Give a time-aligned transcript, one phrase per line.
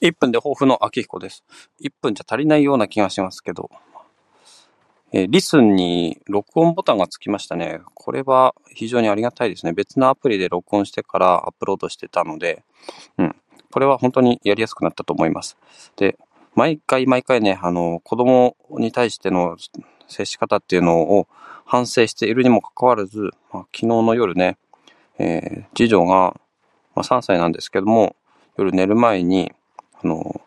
[0.00, 1.44] 1分で抱負の秋彦です。
[1.82, 3.70] 1分じゃ足りないような気がしますけど、
[5.12, 7.80] えーリスンに録音ボタンがつきましたね。
[7.94, 9.72] これは非常にありがたいですね。
[9.72, 12.64] 別のアプリで録音してからアップロードしてたので、
[13.18, 13.36] うん。
[13.70, 15.56] これは本当にやりやすくなったと思います。
[15.96, 16.18] で、
[16.54, 19.56] 毎回毎回ね、あの、子供に対しての
[20.08, 21.26] 接し方っていうのを
[21.64, 24.58] 反省しているにもかかわらず、まあ、昨日の夜ね、
[25.18, 26.38] えー次女が、
[26.94, 28.16] まあ、3歳なんですけども、
[28.56, 29.52] 夜寝る前に、
[30.06, 30.40] の、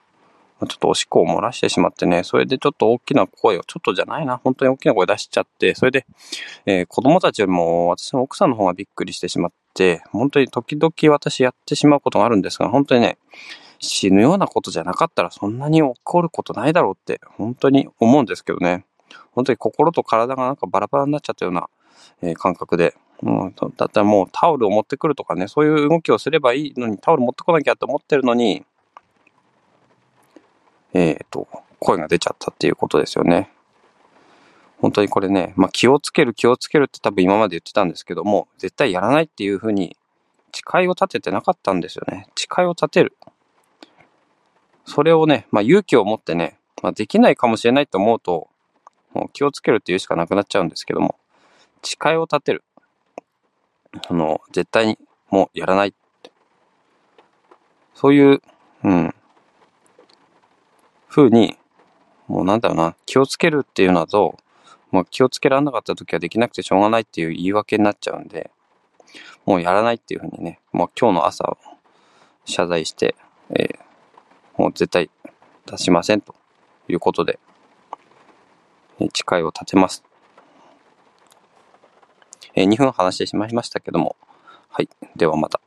[0.59, 6.05] ちょっとおしっこを漏らしてしまってね、それでちょっと大きな声を、ちょっとじゃないな、本当に大きな声出しちゃって、それで、
[6.65, 13.17] えー子供たちよりも私の奥さんの方がびっくりしてしまって、本当に時々私やってしまうことがあるんですが、本当にね、
[13.79, 18.85] 死ぬようなことじゃなかったらそんなに起こることないだろうって、本当に思うんですけどね。
[19.31, 21.69] 本当に心と体がなんかバラバラになっちゃったような、
[22.23, 22.95] えー感覚で。
[23.23, 28.63] うん、だったらもうタオルを持ってくるとかね、そういう動きをすればいいのに、タオル持ってこなきゃと思ってるのに、
[30.97, 31.47] えっ、と、
[31.79, 33.51] 声が出ちゃったっていうことですよね。
[34.79, 39.95] 本当にこれね、まあ、気をつける気をつけるって多分今まで言ってたんですけども、絶対やらないっていうふうに
[40.51, 42.27] 誓いを立ててなかったんですよね。
[42.35, 43.15] 誓いを立てる。
[44.85, 48.47] それをね、まあ、勇気を持ってね、まあ、できないかもしれないと思うと、
[49.13, 51.15] もう気をつけるっていうしかなくなっちゃうんですけども、
[51.83, 52.63] 誓いを立てる。
[54.09, 54.97] あの、絶対に
[55.29, 55.93] もうやらない。
[57.95, 58.41] そういう、
[58.83, 59.15] うん、
[61.17, 61.57] 風に、
[62.27, 64.37] もうなんだろうな、気をつけるっていうのだと、
[64.91, 68.51] もう気をつけられなかった時はできなくてしょうがないっていう言い訳になっちゃうんで、
[69.43, 71.57] もうやらないっていうふうにね、もう今日の朝、
[72.45, 73.15] 謝罪して、
[73.49, 73.87] えー
[74.57, 75.11] もう絶対
[75.67, 76.33] 出しませんと
[76.89, 77.39] いうことで、
[78.99, 80.03] 誓いを立てます。
[82.55, 84.15] えー2分話してしまいましたけども、
[84.69, 84.89] はい。
[85.15, 85.61] ではまた。